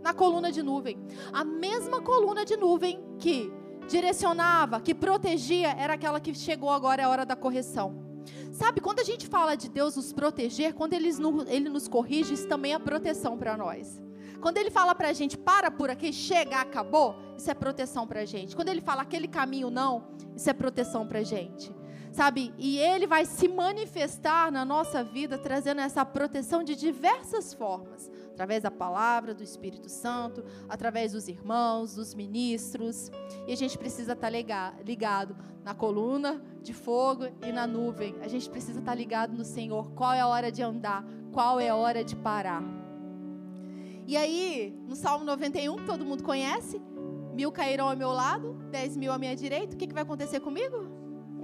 [0.01, 0.97] Na coluna de nuvem.
[1.33, 3.51] A mesma coluna de nuvem que
[3.87, 8.07] direcionava, que protegia, era aquela que chegou agora é a hora da correção.
[8.51, 11.09] Sabe, quando a gente fala de Deus nos proteger, quando ele,
[11.47, 14.01] ele nos corrige, isso também é proteção para nós.
[14.41, 18.21] Quando ele fala para a gente, para por aqui, chega, acabou, isso é proteção para
[18.21, 18.55] a gente.
[18.55, 21.73] Quando ele fala aquele caminho não, isso é proteção para a gente.
[22.11, 22.53] Sabe?
[22.57, 28.63] E ele vai se manifestar na nossa vida, trazendo essa proteção de diversas formas através
[28.63, 33.11] da palavra, do Espírito Santo, através dos irmãos, dos ministros.
[33.45, 38.15] E a gente precisa estar ligado na coluna de fogo e na nuvem.
[38.21, 39.91] A gente precisa estar ligado no Senhor.
[39.91, 41.05] Qual é a hora de andar?
[41.31, 42.78] Qual é a hora de parar?
[44.09, 46.81] E aí, no Salmo 91, que todo mundo conhece,
[47.31, 50.39] mil cairão ao meu lado, dez mil à minha direita, o que, que vai acontecer
[50.39, 50.77] comigo?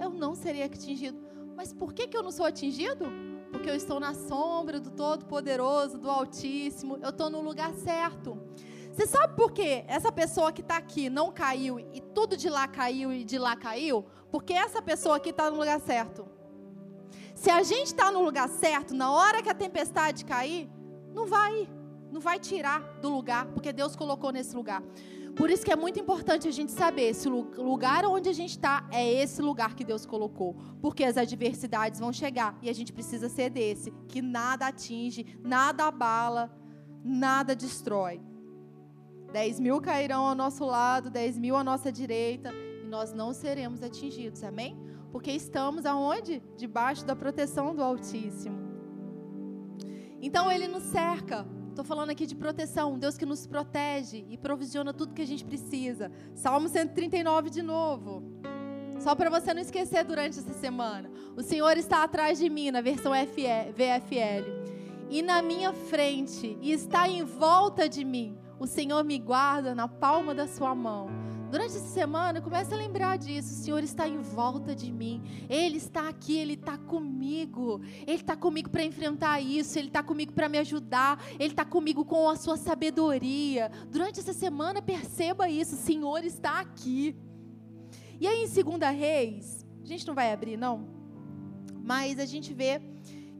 [0.01, 1.19] Eu não serei atingido.
[1.55, 3.05] Mas por que, que eu não sou atingido?
[3.51, 8.37] porque eu estou na sombra do Todo-Poderoso, do Altíssimo, eu estou no lugar certo.
[8.91, 12.67] Você sabe por que essa pessoa que está aqui não caiu e tudo de lá
[12.67, 14.05] caiu e de lá caiu?
[14.29, 16.27] Porque essa pessoa aqui está no lugar certo.
[17.33, 20.69] Se a gente está no lugar certo, na hora que a tempestade cair,
[21.13, 21.69] não vai,
[22.15, 24.81] não vai tirar do lugar, porque Deus colocou nesse lugar.
[25.35, 28.51] Por isso que é muito importante a gente saber se o lugar onde a gente
[28.51, 30.55] está é esse lugar que Deus colocou.
[30.81, 35.87] Porque as adversidades vão chegar e a gente precisa ser desse, que nada atinge, nada
[35.87, 36.49] abala,
[37.03, 38.21] nada destrói.
[39.33, 43.83] Dez mil cairão ao nosso lado, dez mil à nossa direita, e nós não seremos
[43.83, 44.77] atingidos, amém?
[45.11, 46.41] Porque estamos aonde?
[46.55, 48.57] Debaixo da proteção do Altíssimo.
[50.21, 51.45] Então ele nos cerca
[51.75, 55.43] Estou falando aqui de proteção, Deus que nos protege e provisiona tudo que a gente
[55.43, 56.09] precisa.
[56.33, 58.23] Salmo 139 de novo.
[59.01, 61.11] Só para você não esquecer durante essa semana.
[61.35, 64.49] O Senhor está atrás de mim, na versão VFL.
[65.09, 68.37] E na minha frente, e está em volta de mim.
[68.57, 71.24] O Senhor me guarda na palma da sua mão.
[71.55, 73.53] Durante essa semana, comece a lembrar disso.
[73.53, 75.23] O Senhor está em volta de mim.
[75.47, 77.79] Ele está aqui, Ele está comigo.
[78.05, 79.79] Ele está comigo para enfrentar isso.
[79.79, 81.17] Ele está comigo para me ajudar.
[81.39, 83.71] Ele está comigo com a sua sabedoria.
[83.89, 85.75] Durante essa semana, perceba isso.
[85.75, 87.15] O Senhor está aqui.
[88.19, 90.89] E aí, em 2 Reis, a gente não vai abrir, não.
[91.81, 92.81] Mas a gente vê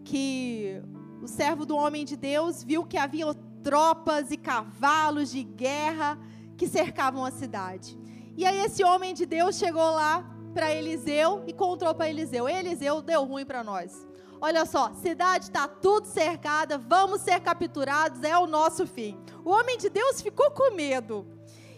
[0.05, 0.81] que
[1.21, 3.25] o servo do homem de Deus viu que havia
[3.61, 6.17] tropas e cavalos de guerra
[6.57, 7.97] que cercavam a cidade.
[8.37, 13.01] E aí esse homem de Deus chegou lá para Eliseu e contou para Eliseu: Eliseu
[13.01, 14.07] deu ruim para nós.
[14.41, 19.17] Olha só, cidade está tudo cercada, vamos ser capturados, é o nosso fim.
[19.43, 21.25] O homem de Deus ficou com medo.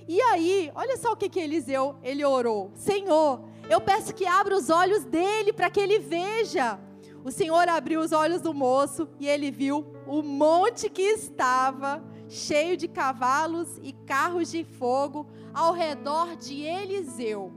[0.08, 4.56] E aí, olha só o que, que Eliseu ele orou: Senhor, eu peço que abra
[4.56, 6.80] os olhos dele para que ele veja.
[7.24, 12.76] O Senhor abriu os olhos do moço e ele viu o monte que estava cheio
[12.76, 17.52] de cavalos e carros de fogo ao redor de Eliseu.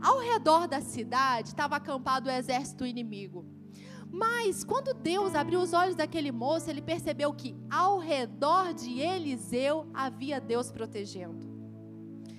[0.00, 3.44] Ao redor da cidade estava acampado o exército inimigo.
[4.10, 9.90] Mas quando Deus abriu os olhos daquele moço, ele percebeu que ao redor de Eliseu
[9.92, 11.46] havia Deus protegendo.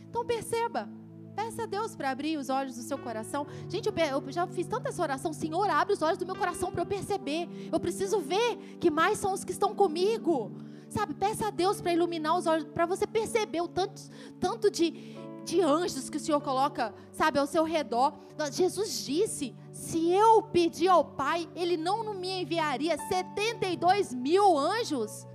[0.09, 0.89] Então perceba,
[1.37, 3.45] Peça a Deus para abrir os olhos do seu coração.
[3.69, 5.31] Gente, eu, já fiz tanta essa oração.
[5.31, 7.47] Senhor, abre os olhos do meu coração para eu perceber.
[7.71, 10.51] Eu preciso ver que mais são os que estão comigo.
[10.89, 14.01] Sabe, peça a Deus para iluminar os olhos, para você perceber o tanto,
[14.39, 18.13] tanto de, de anjos que o Senhor coloca, sabe, ao seu redor.
[18.51, 25.27] Jesus disse: se eu pedir ao Pai, Ele não me enviaria 72 mil anjos.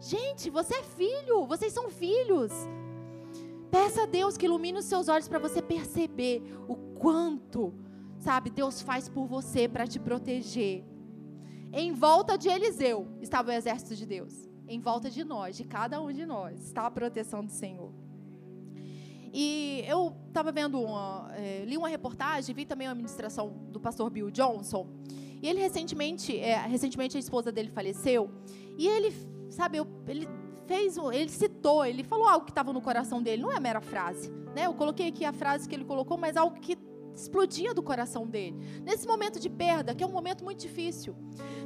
[0.00, 2.52] Gente, você é filho, vocês são filhos.
[3.70, 7.74] Peça a Deus que ilumine os seus olhos para você perceber o quanto,
[8.18, 10.84] sabe, Deus faz por você para te proteger.
[11.72, 16.00] Em volta de Eliseu estava o exército de Deus em volta de nós, de cada
[16.00, 17.92] um de nós, está a proteção do Senhor.
[19.32, 24.08] E eu estava vendo uma, é, li uma reportagem, vi também uma ministração do pastor
[24.08, 24.86] Bill Johnson.
[25.42, 28.30] E ele recentemente, é, recentemente a esposa dele faleceu.
[28.78, 29.12] E ele,
[29.50, 30.26] sabe, ele
[30.66, 33.42] fez, ele citou, ele falou algo que estava no coração dele.
[33.42, 34.66] Não é mera frase, né?
[34.66, 36.76] Eu coloquei aqui a frase que ele colocou, mas algo que
[37.20, 38.56] explodia do coração dele.
[38.84, 41.14] Nesse momento de perda, que é um momento muito difícil.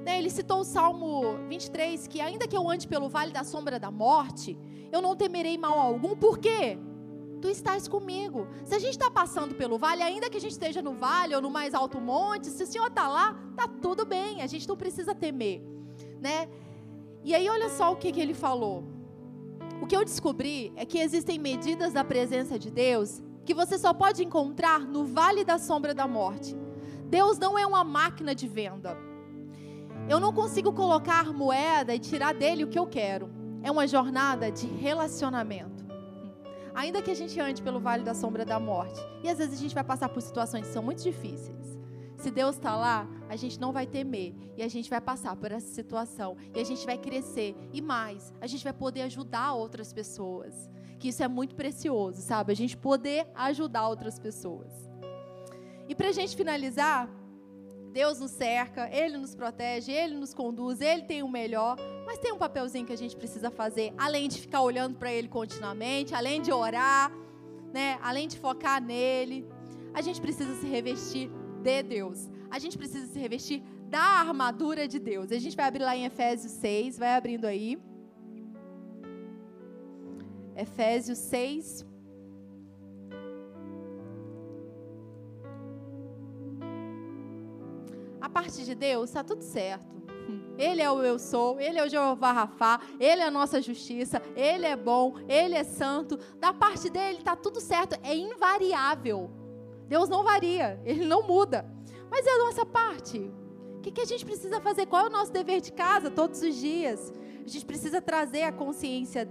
[0.05, 3.79] Né, ele citou o Salmo 23, que ainda que eu ande pelo vale da sombra
[3.79, 4.57] da morte,
[4.93, 6.17] eu não temerei mal algum.
[6.17, 6.79] Por quê?
[7.41, 8.47] Tu estás comigo.
[8.65, 11.43] Se a gente está passando pelo vale, ainda que a gente esteja no vale ou
[11.43, 14.43] no mais alto monte, se o Senhor está lá, tá tudo bem.
[14.43, 15.63] A gente não precisa temer,
[16.21, 16.49] né?
[17.25, 18.85] E aí olha só o que, que ele falou.
[19.81, 23.93] O que eu descobri é que existem medidas da presença de Deus que você só
[23.93, 26.57] pode encontrar no vale da sombra da morte.
[27.07, 28.97] Deus não é uma máquina de venda.
[30.09, 33.31] Eu não consigo colocar moeda e tirar dele o que eu quero.
[33.63, 35.85] É uma jornada de relacionamento.
[36.75, 39.61] Ainda que a gente ande pelo vale da sombra da morte, e às vezes a
[39.61, 41.79] gente vai passar por situações que são muito difíceis.
[42.17, 45.51] Se Deus está lá, a gente não vai temer e a gente vai passar por
[45.51, 49.91] essa situação e a gente vai crescer e mais, a gente vai poder ajudar outras
[49.93, 50.69] pessoas.
[51.01, 52.53] Que isso é muito precioso, sabe?
[52.53, 54.71] A gente poder ajudar outras pessoas.
[55.89, 57.11] E para a gente finalizar,
[57.93, 62.33] Deus nos cerca, Ele nos protege, Ele nos conduz, Ele tem o melhor, mas tem
[62.33, 66.41] um papelzinho que a gente precisa fazer, além de ficar olhando para Ele continuamente, além
[66.41, 67.11] de orar,
[67.73, 67.99] né?
[68.03, 69.49] Além de focar nele,
[69.93, 71.31] a gente precisa se revestir
[71.63, 72.29] de Deus.
[72.51, 75.33] A gente precisa se revestir da armadura de Deus.
[75.33, 77.79] A gente vai abrir lá em Efésios 6, vai abrindo aí.
[80.61, 81.87] Efésios 6.
[88.21, 89.97] A parte de Deus está tudo certo.
[90.59, 94.21] Ele é o eu sou, Ele é o Jeová Rafá, Ele é a nossa justiça,
[94.37, 96.19] Ele é bom, Ele é santo.
[96.39, 99.31] Da parte dele está tudo certo, é invariável.
[99.89, 101.65] Deus não varia, Ele não muda.
[102.11, 103.19] Mas é a nossa parte.
[103.79, 104.85] O que, que a gente precisa fazer?
[104.85, 107.11] Qual é o nosso dever de casa todos os dias?
[107.43, 109.27] A gente precisa trazer a consciência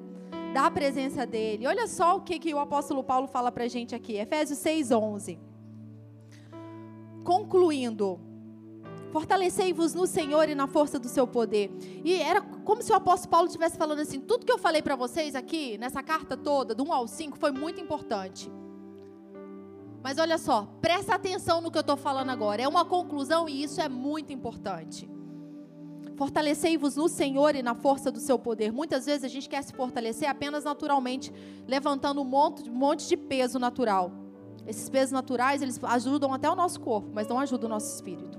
[0.53, 1.67] da presença dEle.
[1.67, 5.37] Olha só o que, que o apóstolo Paulo fala para a gente aqui, Efésios 6,11.
[7.23, 8.19] Concluindo,
[9.11, 11.71] Fortalecei-vos no Senhor e na força do seu poder.
[12.03, 14.95] E era como se o apóstolo Paulo estivesse falando assim: tudo que eu falei para
[14.95, 18.51] vocês aqui, nessa carta toda, do 1 ao 5, foi muito importante.
[20.01, 22.61] Mas olha só, presta atenção no que eu estou falando agora.
[22.61, 25.09] É uma conclusão e isso é muito importante.
[26.19, 28.73] Fortalecei-vos no Senhor e na força do seu poder.
[28.73, 31.31] Muitas vezes a gente quer se fortalecer apenas naturalmente,
[31.65, 34.11] levantando um monte, de peso natural.
[34.67, 38.37] Esses pesos naturais, eles ajudam até o nosso corpo, mas não ajudam o nosso espírito.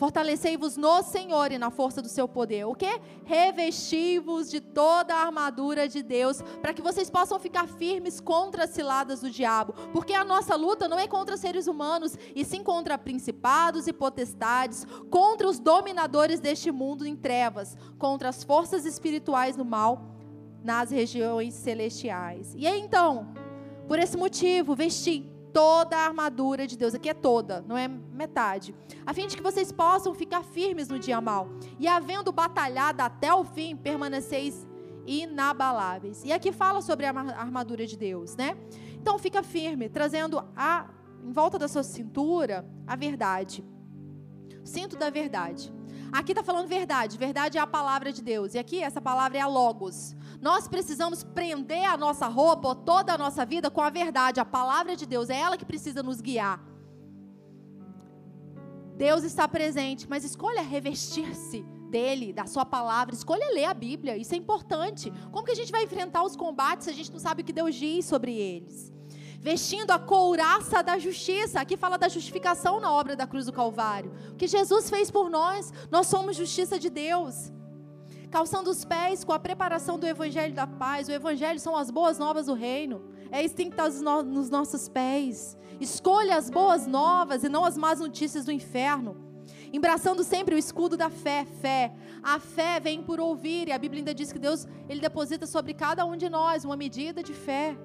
[0.00, 2.64] Fortalecei-vos no Senhor e na força do seu poder.
[2.64, 2.88] O que?
[3.26, 8.70] Revesti-vos de toda a armadura de Deus, para que vocês possam ficar firmes contra as
[8.70, 9.74] ciladas do diabo.
[9.92, 14.86] Porque a nossa luta não é contra seres humanos, e sim contra principados e potestades,
[15.10, 20.16] contra os dominadores deste mundo em trevas, contra as forças espirituais no mal
[20.64, 22.54] nas regiões celestiais.
[22.56, 23.34] E aí então,
[23.86, 26.94] por esse motivo, vesti toda a armadura de Deus.
[26.94, 28.74] Aqui é toda, não é metade.
[29.04, 31.48] A fim de que vocês possam ficar firmes no dia mal.
[31.78, 34.66] E havendo batalhado até o fim, permaneceis
[35.06, 36.22] inabaláveis.
[36.24, 38.56] E aqui fala sobre a armadura de Deus, né?
[38.94, 40.88] Então fica firme, trazendo a,
[41.24, 43.64] em volta da sua cintura a verdade.
[44.62, 45.72] Cinto da verdade.
[46.12, 47.16] Aqui está falando verdade.
[47.16, 48.54] Verdade é a palavra de Deus.
[48.54, 50.16] E aqui essa palavra é a Logos.
[50.40, 54.40] Nós precisamos prender a nossa roupa, toda a nossa vida, com a verdade.
[54.40, 56.60] A palavra de Deus é ela que precisa nos guiar.
[58.96, 63.14] Deus está presente, mas escolha revestir-se dele, da sua palavra.
[63.14, 64.16] Escolha ler a Bíblia.
[64.16, 65.12] Isso é importante.
[65.32, 67.52] Como que a gente vai enfrentar os combates se a gente não sabe o que
[67.52, 68.92] Deus diz sobre eles?
[69.40, 71.60] Vestindo a couraça da justiça.
[71.60, 74.12] Aqui fala da justificação na obra da cruz do Calvário.
[74.30, 77.50] O que Jesus fez por nós, nós somos justiça de Deus.
[78.30, 81.08] Calçando os pés com a preparação do evangelho da paz.
[81.08, 83.02] O evangelho são as boas novas do reino.
[83.32, 85.56] É isso que tem que estar nos nossos pés.
[85.80, 89.16] Escolha as boas novas e não as más notícias do inferno.
[89.72, 91.92] Embraçando sempre o escudo da fé, fé.
[92.22, 95.72] A fé vem por ouvir, e a Bíblia ainda diz que Deus, ele deposita sobre
[95.74, 97.76] cada um de nós uma medida de fé.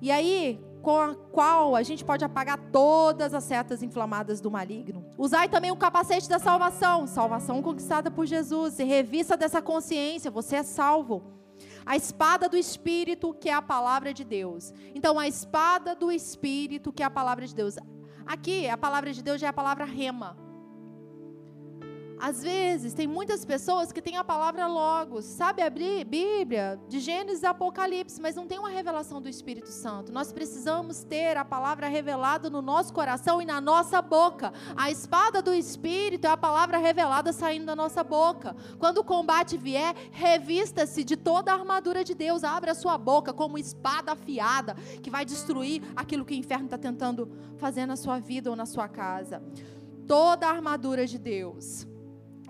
[0.00, 5.04] E aí, com a qual a gente pode apagar todas as setas inflamadas do maligno.
[5.16, 8.78] Usai também o capacete da salvação, salvação conquistada por Jesus.
[8.78, 11.22] E revista dessa consciência, você é salvo.
[11.84, 14.72] A espada do Espírito, que é a palavra de Deus.
[14.94, 17.76] Então, a espada do Espírito, que é a palavra de Deus.
[18.26, 20.47] Aqui, a palavra de Deus já é a palavra rema.
[22.20, 27.42] Às vezes, tem muitas pessoas que têm a palavra logos, sabe a Bíblia, de Gênesis
[27.42, 30.12] e Apocalipse, mas não tem uma revelação do Espírito Santo.
[30.12, 34.52] Nós precisamos ter a palavra revelada no nosso coração e na nossa boca.
[34.76, 38.56] A espada do Espírito é a palavra revelada saindo da nossa boca.
[38.78, 42.42] Quando o combate vier, revista-se de toda a armadura de Deus.
[42.42, 46.78] Abra a sua boca como espada afiada que vai destruir aquilo que o inferno está
[46.78, 49.42] tentando fazer na sua vida ou na sua casa.
[50.06, 51.86] Toda a armadura de Deus.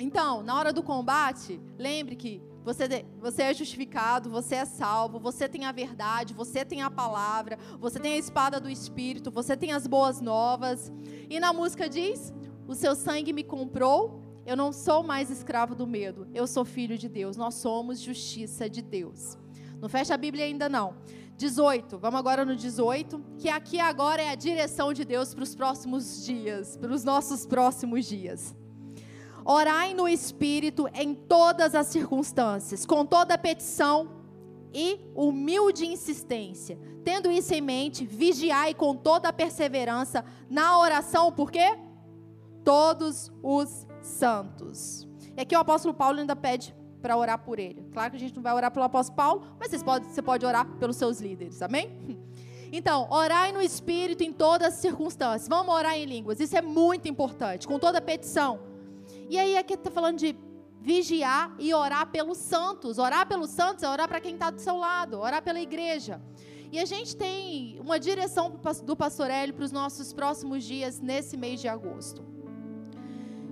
[0.00, 5.48] Então, na hora do combate, lembre que você, você é justificado, você é salvo, você
[5.48, 9.72] tem a verdade, você tem a palavra, você tem a espada do Espírito, você tem
[9.72, 10.92] as boas novas.
[11.30, 12.32] E na música diz:
[12.66, 16.96] O seu sangue me comprou, eu não sou mais escravo do medo, eu sou filho
[16.98, 19.36] de Deus, nós somos justiça de Deus.
[19.80, 20.96] Não fecha a Bíblia ainda não.
[21.38, 25.54] 18, vamos agora no 18, que aqui agora é a direção de Deus para os
[25.54, 28.56] próximos dias, para os nossos próximos dias.
[29.50, 34.10] Orai no Espírito em todas as circunstâncias, com toda petição
[34.74, 36.78] e humilde insistência.
[37.02, 41.78] Tendo isso em mente, vigiai com toda a perseverança na oração, por quê?
[42.62, 45.08] Todos os santos.
[45.34, 47.88] E aqui o apóstolo Paulo ainda pede para orar por ele.
[47.90, 50.44] Claro que a gente não vai orar pelo apóstolo Paulo, mas você pode, você pode
[50.44, 52.20] orar pelos seus líderes, amém?
[52.70, 55.48] Então, orai no Espírito em todas as circunstâncias.
[55.48, 56.38] Vamos orar em línguas.
[56.38, 58.67] Isso é muito importante, com toda petição.
[59.28, 60.34] E aí aqui está falando de
[60.80, 62.98] vigiar e orar pelos santos.
[62.98, 66.20] Orar pelos santos é orar para quem está do seu lado, orar pela igreja.
[66.70, 71.36] E a gente tem uma direção do pastor Hélio para os nossos próximos dias nesse
[71.36, 72.24] mês de agosto.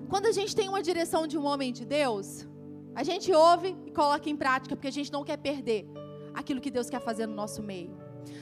[0.08, 2.46] Quando a gente tem uma direção de um homem de Deus,
[2.94, 5.86] a gente ouve e coloca em prática, porque a gente não quer perder
[6.32, 7.94] aquilo que Deus quer fazer no nosso meio.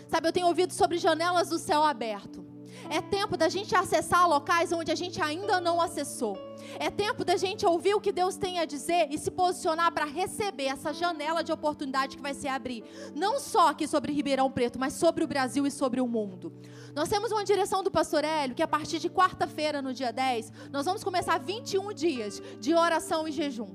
[0.07, 2.45] Sabe, eu tenho ouvido sobre janelas do céu aberto.
[2.91, 6.39] É tempo da gente acessar locais onde a gente ainda não acessou.
[6.79, 10.05] É tempo da gente ouvir o que Deus tem a dizer e se posicionar para
[10.05, 12.85] receber essa janela de oportunidade que vai se abrir.
[13.15, 16.53] Não só aqui sobre Ribeirão Preto, mas sobre o Brasil e sobre o mundo.
[16.95, 20.53] Nós temos uma direção do pastor Hélio que a partir de quarta-feira, no dia 10,
[20.71, 23.69] nós vamos começar 21 dias de oração e jejum.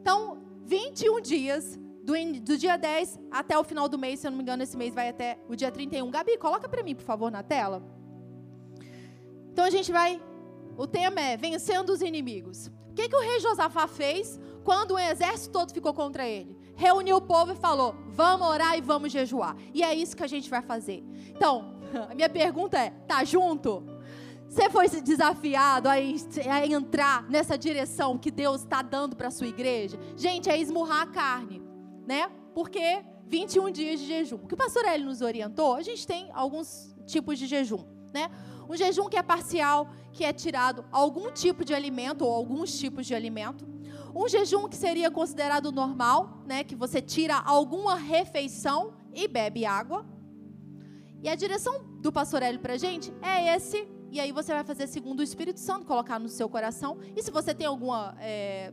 [0.00, 4.38] Então, 21 dias do, do, dia 10 até o final do mês, se eu não
[4.38, 6.10] me engano, esse mês vai até o dia 31.
[6.10, 7.82] Gabi, coloca para mim, por favor, na tela.
[9.52, 10.20] Então a gente vai.
[10.76, 12.68] O tema é vencendo os inimigos.
[12.90, 16.56] O que, que o rei Josafá fez quando o exército todo ficou contra ele?
[16.74, 19.56] Reuniu o povo e falou: vamos orar e vamos jejuar.
[19.74, 21.04] E é isso que a gente vai fazer.
[21.28, 21.76] Então,
[22.10, 23.84] a minha pergunta é: tá junto?
[24.48, 29.46] Você foi desafiado a, a entrar nessa direção que Deus está dando para a sua
[29.46, 29.98] igreja?
[30.14, 31.62] Gente, é esmurrar a carne,
[32.06, 32.30] né?
[32.54, 34.36] Porque 21 dias de jejum.
[34.36, 37.82] O que o pastor Eli nos orientou, a gente tem alguns tipos de jejum,
[38.12, 38.30] né?
[38.68, 43.06] Um jejum que é parcial, que é tirado algum tipo de alimento ou alguns tipos
[43.06, 43.66] de alimento.
[44.14, 50.04] Um jejum que seria considerado normal, né, que você tira alguma refeição e bebe água.
[51.22, 53.88] E a direção do pastor Hélio para gente é esse.
[54.10, 56.98] E aí você vai fazer segundo o Espírito Santo, colocar no seu coração.
[57.16, 58.72] E se você tem alguma é,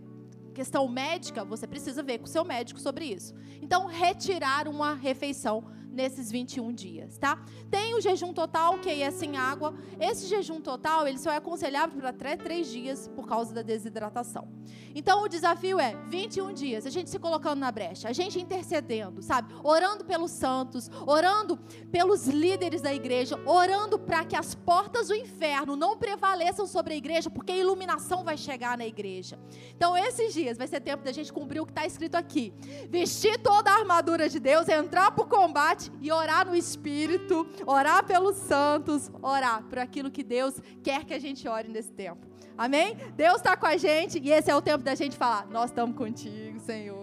[0.54, 3.34] questão médica, você precisa ver com o seu médico sobre isso.
[3.62, 5.64] Então, retirar uma refeição
[6.00, 7.38] nesses 21 dias, tá?
[7.70, 9.74] Tem o jejum total, que é sem água.
[10.00, 14.48] Esse jejum total, ele só é aconselhável para até três dias por causa da desidratação.
[14.96, 19.22] Então, o desafio é 21 dias, a gente se colocando na brecha, a gente intercedendo,
[19.22, 19.54] sabe?
[19.62, 21.58] Orando pelos santos, orando
[21.92, 26.98] pelos líderes da igreja, orando para que as portas do inferno não prevaleçam sobre a
[26.98, 29.38] igreja, porque a iluminação vai chegar na igreja.
[29.76, 32.54] Então, esses dias vai ser tempo da gente cumprir o que está escrito aqui:
[32.90, 38.06] vestir toda a armadura de Deus, entrar para o combate e orar no Espírito, orar
[38.06, 42.28] pelos santos, orar por aquilo que Deus quer que a gente ore nesse tempo.
[42.58, 42.98] Amém?
[43.16, 45.96] Deus está com a gente e esse é o tempo da gente falar: Nós estamos
[45.96, 46.99] contigo, Senhor.